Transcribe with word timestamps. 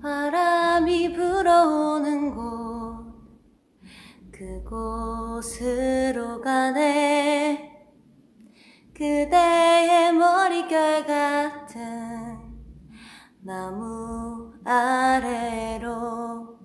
바람이 0.00 1.12
불어오는 1.12 2.34
곳 2.34 3.08
그곳으로 4.30 6.40
가네. 6.40 7.88
그대의 8.94 10.12
머릿결 10.12 11.06
같은 11.06 12.38
나무 13.40 14.52
아래로 14.64 16.58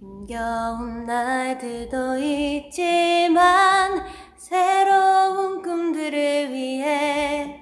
힘겨운 0.00 1.04
날들도 1.04 2.18
있지만 2.18 4.04
새로운 4.36 5.62
꿈들을 5.62 6.52
위해 6.52 7.57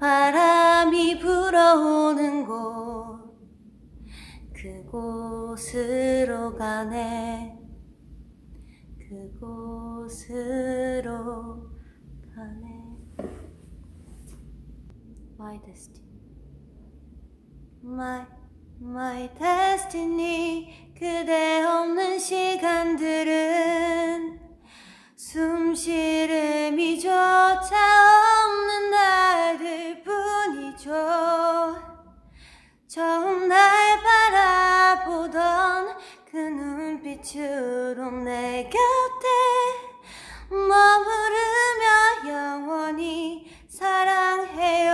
바람이 0.00 1.18
불어오는 1.18 2.46
곳 2.46 3.20
그곳으로 4.54 6.56
가네. 6.56 7.58
그곳으로 9.08 10.38
가네. 12.34 12.66
My 15.38 15.60
destiny. 15.66 16.08
My, 17.84 18.24
my 18.80 19.28
destiny. 19.38 20.70
그대 20.94 21.62
없는 21.62 22.18
시간들은 22.18 23.30
숨쉴의 25.14 26.49
눈빛으로 37.40 38.10
내 38.22 38.64
곁에 38.64 39.26
머무르며 40.50 42.28
영원히 42.28 43.50
사랑해요. 43.68 44.92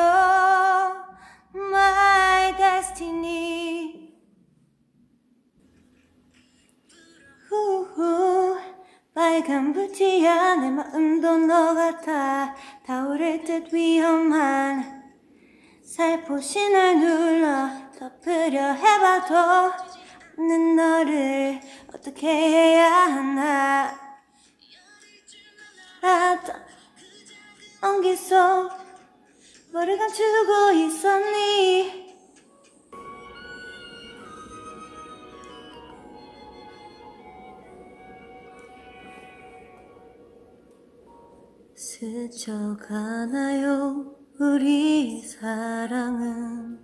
My 1.54 2.56
destiny. 2.56 4.14
후후 7.48 8.58
빨간 9.14 9.72
불티 9.72 10.26
안에 10.26 10.70
마음도 10.70 11.38
너 11.38 11.74
같아 11.74 12.54
타오를 12.84 13.42
듯 13.44 13.72
위험한 13.72 15.04
살포시 15.82 16.70
날 16.70 16.98
눌러 16.98 17.70
덮으려 17.98 18.72
해봐도 18.72 19.34
없는 20.36 20.76
너를 20.76 21.60
어떻게 21.94 22.26
해야 22.28 22.90
하나? 22.90 23.98
나도 26.02 26.52
온기 27.82 28.14
속 28.14 28.70
뭐를 29.72 29.96
감추고 29.98 30.72
있었니? 30.72 32.06
스쳐가나요? 42.38 43.24
우리 44.38 45.22
사랑은 45.22 46.78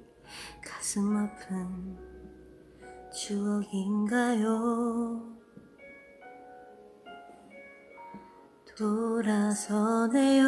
가슴 0.64 1.16
아픈 1.16 2.11
추억인가요? 3.22 4.50
돌아서네요. 8.76 10.42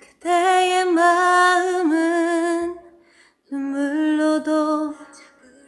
그대의 0.00 0.86
마음은 0.86 2.78
눈물로도 3.50 4.94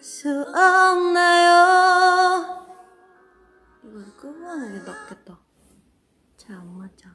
수 0.01 0.31
없나요? 0.41 1.57
이걸 3.85 4.05
끄고 4.17 4.47
하는 4.47 4.73
게 4.73 4.79
낫겠다. 4.91 5.39
잘안 6.39 6.79
맞아. 6.79 7.15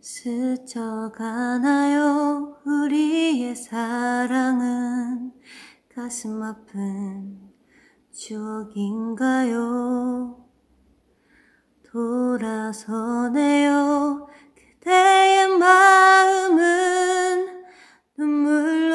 스쳐가나요? 0.00 1.18
우리의 2.64 3.56
사랑은 3.56 5.32
가슴 5.92 6.40
아픈 6.44 7.47
추억인가요? 8.18 9.54
돌아서네요. 11.92 13.38
그대의 14.56 15.46
마음은 15.56 16.58
눈물 18.16 18.87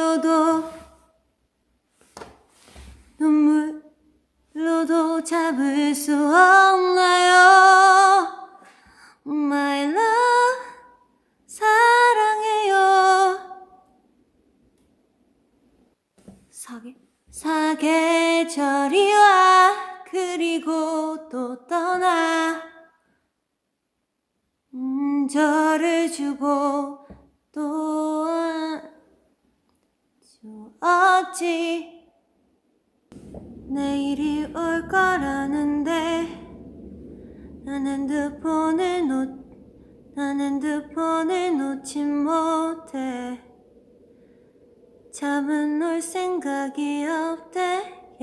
생각이 46.34 47.06
없대. 47.06 48.16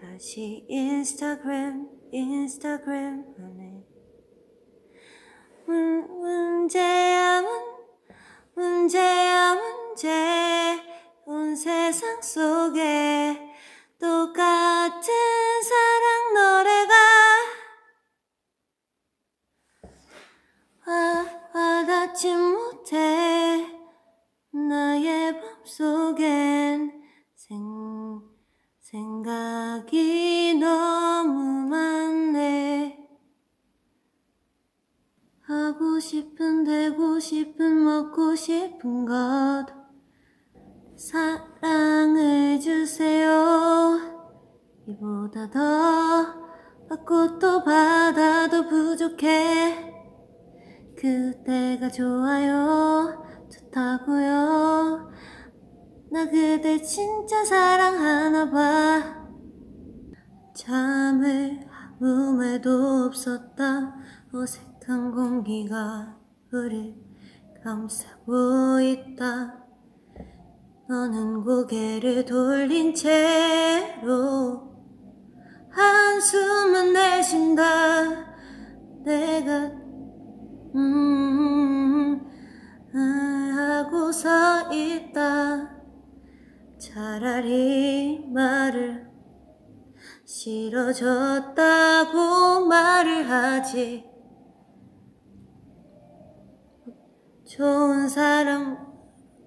다시 0.00 0.64
인스타그램 0.68 1.88
인스타그램 2.12 3.24
하네 3.36 3.84
잠을 60.60 61.58
아무 61.70 62.34
말도 62.34 63.06
없었다. 63.06 63.94
어색한 64.30 65.10
공기가 65.12 66.18
우릴 66.52 66.94
감싸고 67.64 68.78
있다. 68.82 69.54
너는 70.86 71.44
고개를 71.44 72.26
돌린 72.26 72.94
채로 72.94 74.70
한숨은 75.70 76.92
내쉰다. 76.92 77.64
내가 79.02 79.64
음, 80.74 82.20
음, 82.94 83.56
하고 83.56 84.12
서 84.12 84.70
있다. 84.70 85.70
차라리 86.78 88.26
말을 88.28 89.09
싫어졌다고 90.30 92.14
말을 92.66 93.28
하지. 93.28 94.08
좋은 97.48 98.08
사람 98.08 98.78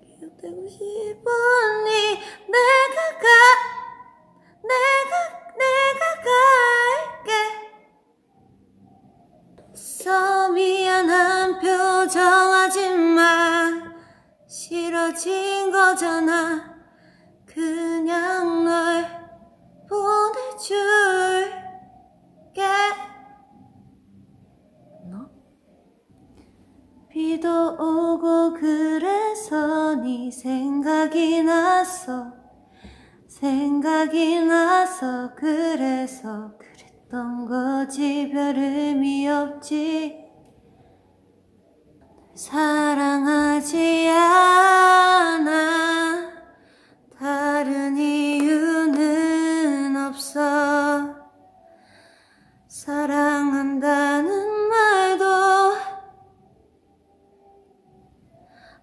기억되고 0.01 0.67
싶으니? 0.67 2.19
내가 2.51 3.17
가 3.17 3.27
내가 4.61 5.13
내가 5.57 6.01
갈게. 7.23 7.31
써 9.73 10.49
미안한 10.49 11.59
표정하지 11.61 12.89
마. 12.97 13.71
싫어진 14.49 15.71
거잖아. 15.71 16.75
그냥 17.45 18.65
널 18.65 19.22
보내줄게. 19.93 21.53
너? 25.09 25.29
비도 27.09 27.73
오고 27.73 28.53
그래서 28.55 29.95
네 29.95 30.31
생각이 30.31 31.43
났어 31.43 32.33
생각이 33.27 34.45
나서 34.45 35.35
그래서 35.35 36.57
그랬던 36.57 37.45
거지. 37.45 38.29
별 38.31 38.57
의미 38.57 39.27
없지. 39.27 40.23
사랑하지 42.35 44.09
않아. 44.09 45.53
다른 47.19 47.95
이유는 47.97 49.32
없어 50.33 51.15
사랑한다는 52.67 54.69
말도 54.69 55.25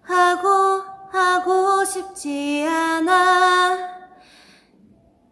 하고 0.01 0.47
하고 1.11 1.83
싶지 1.83 2.65
않아. 2.65 3.91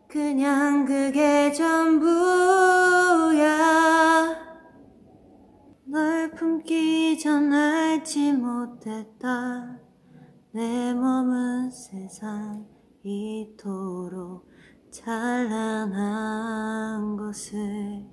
그냥 0.09 0.83
그게 0.85 1.53
전부야. 1.53 2.09
널 5.85 6.31
품기 6.31 7.17
전 7.17 7.53
알지 7.53 8.33
못했다. 8.33 9.79
내 10.51 10.93
몸은 10.93 11.71
세상 11.71 12.67
이토록 13.03 14.48
찬란한 14.91 15.95
것을 17.15 18.05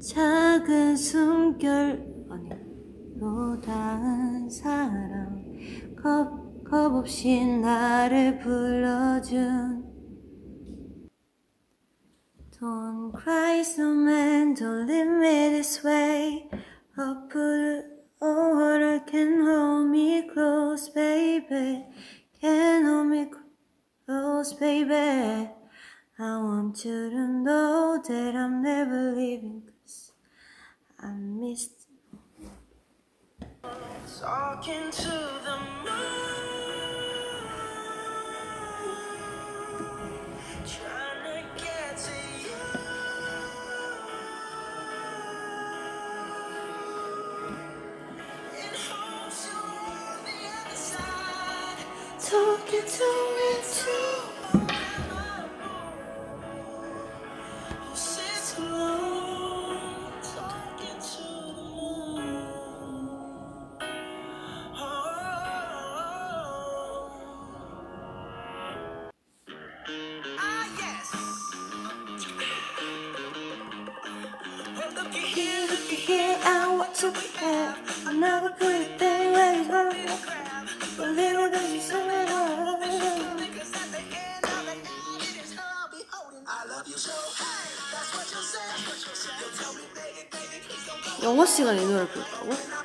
작은 0.00 0.96
숨결 0.96 2.26
아니 2.30 2.50
로 3.16 3.60
닿은 3.60 4.50
사랑 4.50 5.44
겁, 6.00 6.64
겁 6.64 6.94
없이 6.94 7.44
나를 7.44 8.38
불러준 8.40 9.86
Don't 12.60 13.12
cry 13.14 13.60
so 13.60 13.94
man 13.94 14.54
don't 14.54 14.88
leave 14.88 15.06
me 15.06 15.50
this 15.50 15.84
way 15.84 16.50
A 16.98 17.14
pool 17.30 17.84
of 18.20 18.56
water 18.56 19.00
can 19.06 19.44
hold 19.46 19.90
me 19.90 20.26
close 20.26 20.88
baby 20.92 21.84
Can 22.40 22.84
hold 22.84 23.06
me 23.06 23.26
close 23.26 23.37
baby 24.08 25.50
I 26.18 26.38
want 26.38 26.82
you 26.84 27.10
to 27.10 27.28
know 27.28 28.02
that 28.08 28.34
I'm 28.34 28.62
never 28.62 29.12
leaving 29.12 29.62
cause 29.84 30.12
I 30.98 31.10
missed 31.12 31.86
Talking 34.20 34.90
to 34.90 35.10
the 35.44 35.58
moon, 35.84 36.47
시간에 91.58 91.82
이 91.82 91.86
노래 91.86 92.06
부르다고? 92.06 92.77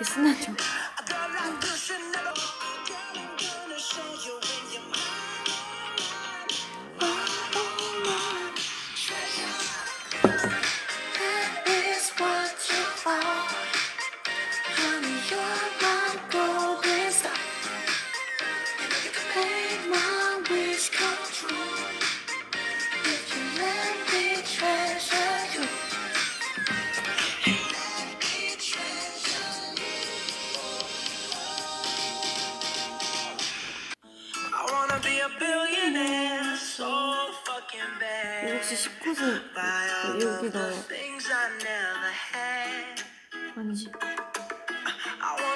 이렇 0.00 0.79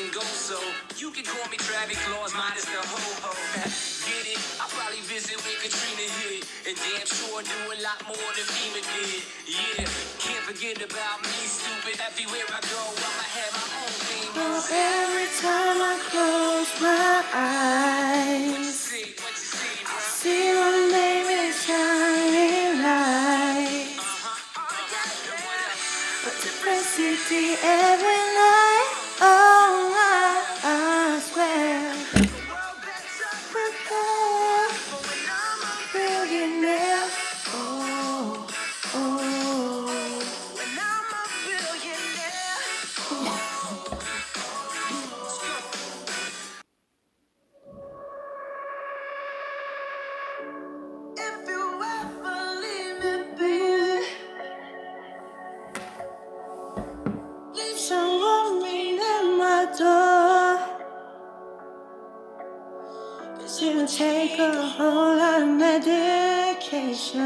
I've 0.00 0.24
so 0.24 0.56
you 0.96 1.12
can 1.12 1.24
call 1.28 1.44
me 1.52 1.58
Travis 1.60 2.00
Claus 2.08 2.32
minus 2.32 2.64
the 2.64 2.80
ho-ho. 2.80 3.36
Get 4.08 4.32
it? 4.32 4.40
I'll 4.56 4.72
probably 4.72 5.04
visit 5.04 5.36
with 5.44 5.60
Katrina 5.60 6.08
hit. 6.24 6.48
And 6.64 6.72
damn 6.72 7.04
sure 7.04 7.44
do 7.44 7.58
a 7.68 7.76
lot 7.84 8.00
more 8.08 8.30
than 8.32 8.48
FEMA 8.48 8.80
did. 8.80 9.20
Yeah, 9.44 9.84
can't 10.16 10.40
forget 10.48 10.80
about 10.80 11.20
me, 11.20 11.36
stupid. 11.44 12.00
Everywhere 12.00 12.48
I 12.48 12.64
go, 12.64 12.80
I'ma 12.80 13.26
have 13.28 13.52
my 13.52 13.68
own 13.76 13.92
theme. 14.08 14.32
Oh, 14.40 14.64
every 14.72 15.28
time 15.36 15.84
I 15.84 16.00
close 16.08 16.72
my 16.80 17.20
What 17.20 18.56
you 18.56 18.64
eyes 18.64 18.72
see? 18.72 19.12
What 19.20 19.36
you 19.36 19.52
see, 19.52 19.84
bro? 19.84 20.00
See 20.00 20.48
my 20.56 20.96
name 20.96 21.28
is 21.44 21.60
shining 21.60 22.80
light 22.80 24.00
uh-huh. 24.00 24.48
A 26.24 26.32
different 26.40 26.88
city 26.88 27.60
every 27.60 28.20
night 28.32 28.69
take 63.96 64.38
a 64.38 64.52
whole 64.52 65.16
lot 65.16 65.42
of 65.42 65.48
medication 65.48 67.20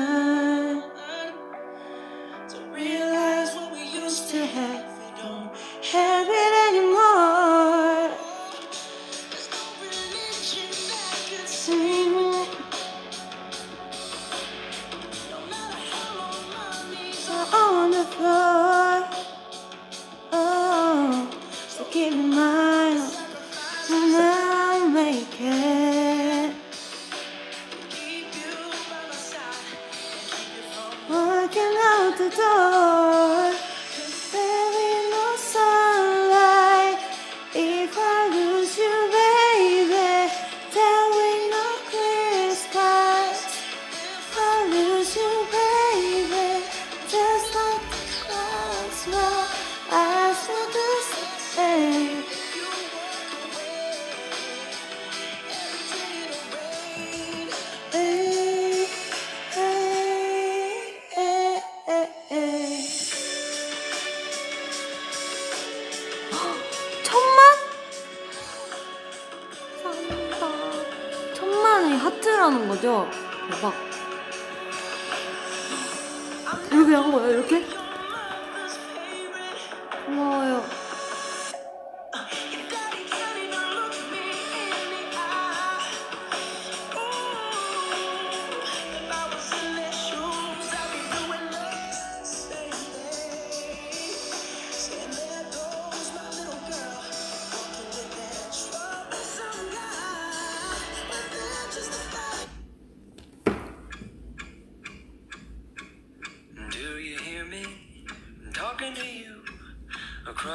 하 72.85 73.34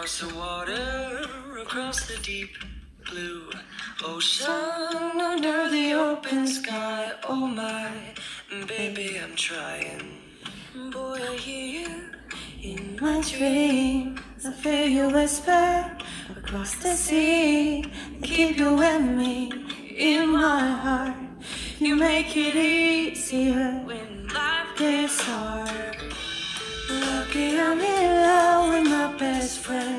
Across 0.09 0.31
the 0.31 0.39
water 0.39 1.61
across 1.61 2.07
the 2.07 2.17
deep 2.23 2.49
blue 3.05 3.51
ocean 4.03 5.21
under 5.21 5.69
the 5.69 5.93
open 5.93 6.47
sky. 6.47 7.11
Oh 7.27 7.45
my 7.45 7.91
baby, 8.67 9.19
I'm 9.23 9.35
trying. 9.35 10.17
Boy, 10.91 11.19
I 11.21 11.35
hear 11.35 11.81
you 11.81 12.11
in 12.63 12.97
my 12.99 13.21
dreams. 13.21 14.19
I 14.47 14.51
feel 14.51 14.87
you 14.87 15.09
whisper 15.09 15.95
across 16.35 16.73
the 16.77 16.95
sea. 16.95 17.85
Keep 18.23 18.57
you 18.57 18.73
with 18.73 19.03
me 19.03 19.53
in 19.95 20.29
my 20.29 20.71
heart. 20.85 21.17
You 21.79 21.95
make 21.95 22.35
it 22.35 22.55
easier 22.55 23.79
when 23.85 24.27
life 24.29 24.75
gets 24.75 25.21
hard. 25.21 25.97
Lucky 26.89 27.59
I'm 27.59 27.79
in 27.79 28.21
love 28.25 28.69
with 28.73 28.89
my 28.89 29.15
best 29.15 29.59
friend. 29.59 29.99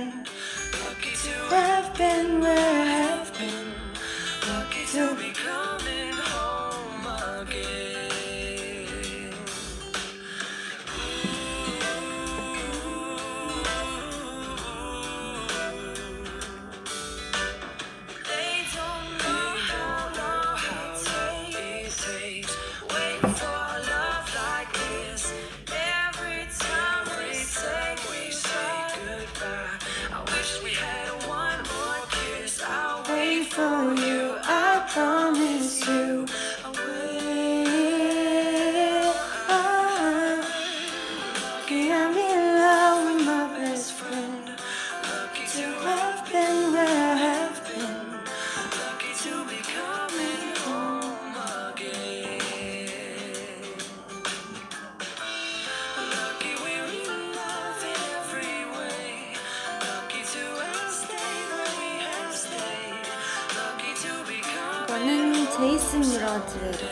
Jace 65.70 66.18
Rodrigo. 66.20 66.88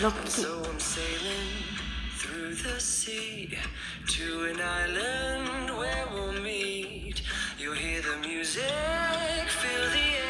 Rocky. 0.00 0.28
So 0.28 0.62
sailing 0.78 1.50
through 2.16 2.54
the 2.54 2.78
sea 2.78 3.58
to 4.06 4.44
an 4.44 4.60
island 4.60 5.76
where 5.76 6.06
we'll 6.12 6.40
meet. 6.40 7.22
you 7.58 7.72
hear 7.72 8.00
the 8.02 8.16
music, 8.18 8.62
feel 9.48 9.90
the 9.90 9.98
air. 9.98 10.24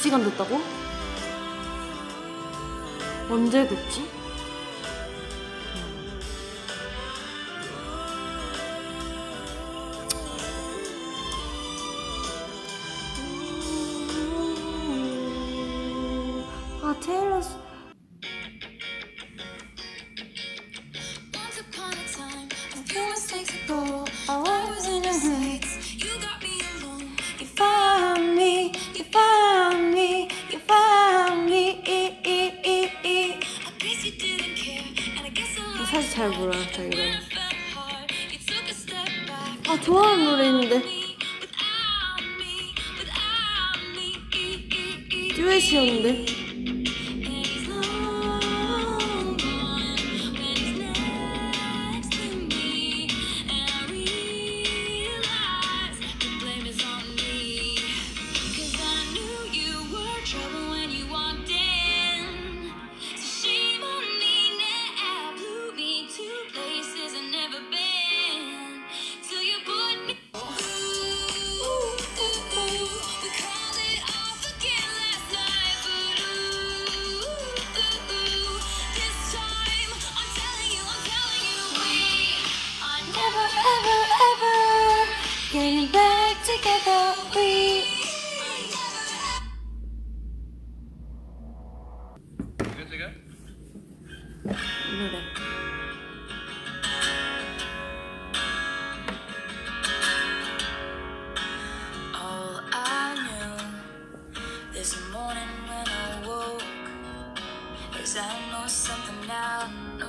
시간 0.00 0.24
됐다고? 0.24 0.58
언제 3.28 3.68
됐지? 3.68 4.19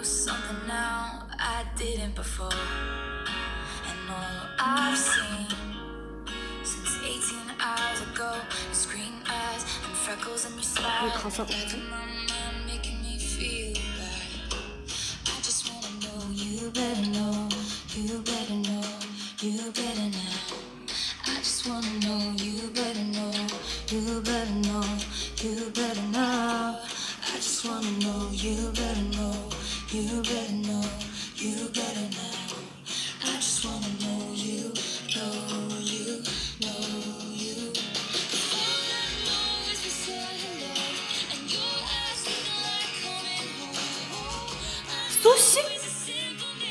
something 0.03 0.67
now 0.67 1.27
I 1.37 1.65
didn't 1.75 2.15
before. 2.15 2.49
And 2.51 4.09
all 4.09 4.49
I've 4.59 4.97
seen 4.97 5.47
since 6.63 6.97
18 7.03 7.37
hours 7.59 8.01
ago 8.01 8.35
is 8.71 8.85
green 8.85 9.21
eyes 9.27 9.63
and 9.85 9.93
freckles 9.95 10.45
in 10.45 10.53
your 10.53 10.63
smile. 10.63 11.11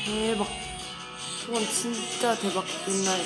대박. 0.05 0.47
그건 1.45 1.63
진짜 1.67 2.35
대박. 2.35 2.65
옛날 2.87 3.19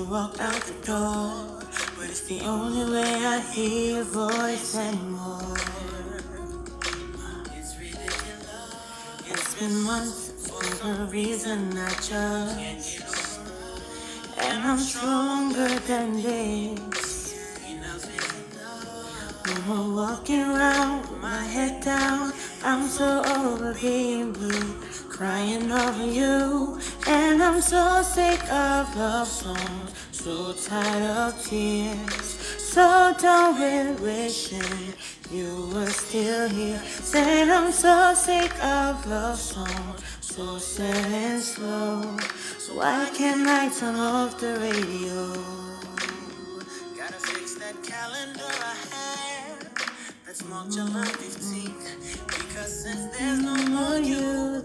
you 0.00 0.06
walk 0.06 0.40
out 0.40 0.62
the 0.62 0.86
door, 0.86 1.60
but 1.96 2.08
it's 2.08 2.22
the 2.22 2.40
only 2.40 2.90
way 2.90 3.14
I 3.26 3.40
hear 3.40 3.96
your 3.96 4.04
voice 4.04 4.74
anymore. 4.76 5.56
It's. 7.58 7.76
It's 9.28 9.54
been 9.60 9.82
months 9.82 10.48
for 10.48 10.64
the 10.84 11.06
reason 11.12 11.76
I 11.76 11.90
just, 11.90 13.40
and 14.38 14.58
I'm 14.64 14.78
stronger 14.78 15.68
than 15.80 16.22
this. 16.22 17.34
I'm 19.44 19.94
walking 19.94 20.40
around 20.40 21.02
with 21.02 21.20
my 21.20 21.42
head 21.44 21.82
down. 21.84 22.32
I'm 22.64 22.88
so 22.88 23.22
over 23.36 23.74
being 23.74 24.32
blue, 24.32 24.74
crying 25.08 25.70
over 25.70 26.06
you, 26.06 26.78
and 27.06 27.42
I'm 27.42 27.60
so 27.60 28.02
sick 28.02 28.40
of 28.50 28.96
love 28.96 29.28
songs 29.28 29.89
so 30.20 30.52
tired 30.52 31.02
of 31.02 31.42
tears, 31.46 32.28
so 32.58 33.14
done 33.18 33.58
with 33.58 34.00
wishing 34.02 34.92
you 35.32 35.70
were 35.72 35.86
still 35.86 36.46
here. 36.46 36.78
Saying 36.84 37.50
I'm 37.50 37.72
so 37.72 38.12
sick 38.14 38.52
of 38.62 39.06
love 39.06 39.38
songs, 39.38 40.04
so 40.20 40.58
sad 40.58 41.06
and 41.10 41.42
slow. 41.42 42.02
So 42.58 42.74
why 42.74 43.08
can't 43.16 43.48
I 43.48 43.70
turn 43.70 43.94
off 43.94 44.38
the 44.38 44.58
radio? 44.60 45.32
Gotta 46.98 47.20
fix 47.26 47.54
that 47.54 47.82
calendar 47.82 48.44
I 48.44 48.76
have. 48.92 49.70
That's 50.26 50.44
March 50.50 50.76
15th. 50.76 52.26
Because 52.26 52.82
since 52.84 53.16
there's 53.16 53.40
no 53.40 53.56
more 53.68 53.96
you. 53.96 54.62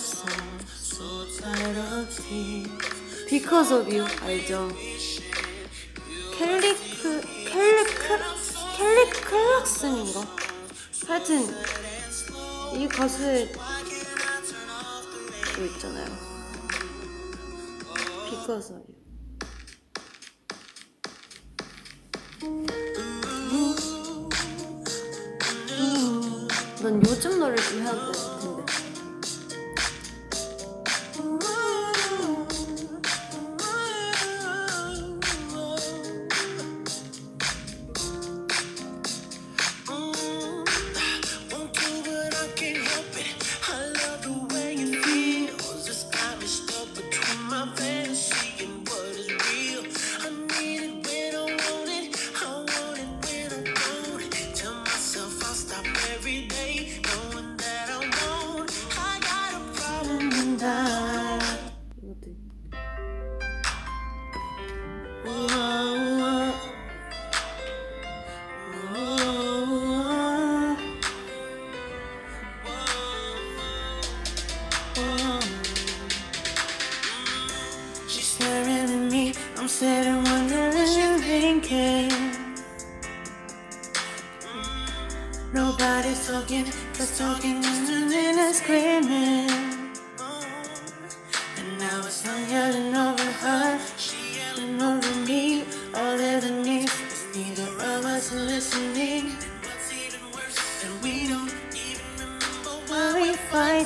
있었어 0.00 0.24
Because 3.28 3.72
of 3.72 3.86
you 3.88 4.04
알죠? 4.22 4.68
캘리크 6.36 7.20
캘리크 7.44 8.18
캘리클락슨인가? 8.76 10.26
하여튼 11.06 11.46
이 12.74 12.88
가수의 12.88 13.52
그 15.54 15.66
있잖아요 15.66 16.06
Because 18.30 18.74
of 18.74 18.82
you 18.88 18.89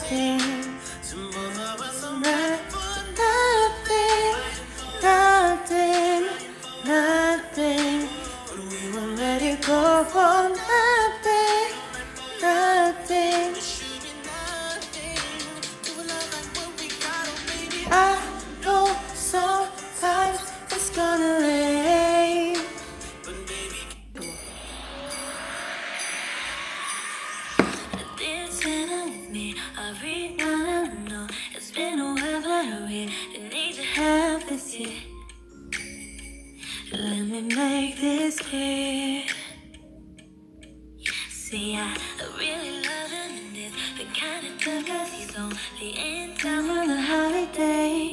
care. 0.08 0.33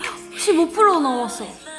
그 0.02 0.08
혹시 0.32 0.54
못 0.54 0.72
불러 0.72 1.00
나왔어. 1.00 1.71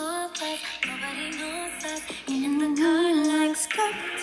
talk 0.00 0.40
like 0.40 0.60
nobody 0.86 1.28
knows 1.38 1.84
us. 1.92 2.02
Get 2.26 2.42
in 2.48 2.54
the 2.62 2.70
car 2.80 3.08
like 3.32 3.56
skirt. 3.56 4.20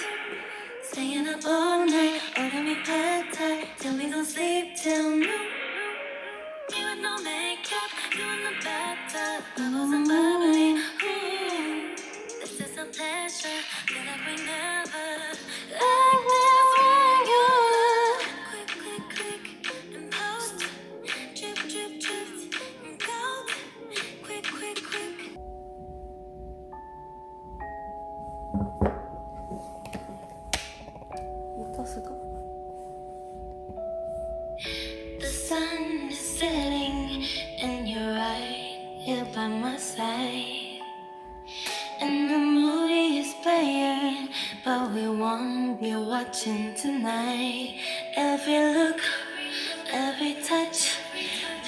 Staying 0.90 1.28
up 1.28 1.46
all 1.46 1.86
night, 1.86 2.22
holding 2.36 2.66
me 2.66 2.76
pad 2.88 3.26
thai. 3.34 3.68
Tell 3.80 3.94
me 3.94 4.10
don't 4.10 4.26
sleep 4.26 4.76
till 4.82 5.10
noon. 5.18 5.57
watching 46.08 46.74
tonight. 46.74 47.76
Every 48.16 48.60
look, 48.74 49.02
every 49.92 50.36
touch 50.42 50.96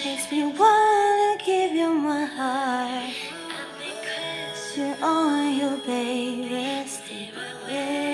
makes 0.06 0.32
me 0.32 0.46
wanna 0.46 1.38
give 1.46 1.74
you 1.74 1.90
my 1.94 2.24
heart. 2.24 3.14
You're 4.78 4.96
all 5.04 5.44
you, 5.44 5.82
baby. 5.86 6.88
Stay 6.88 7.32
with 7.36 7.68
me. 7.68 8.09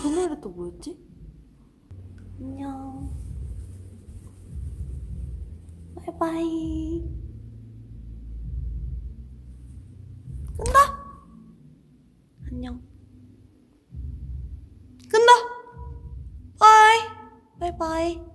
그 0.00 0.08
노래 0.08 0.40
또 0.40 0.48
뭐였지? 0.50 0.98
안녕 2.40 3.10
바이바이 5.96 7.04
끝나? 10.56 10.78
안녕 12.46 12.80
끝나? 15.08 15.32
바이 16.58 16.98
바이바이 17.60 18.31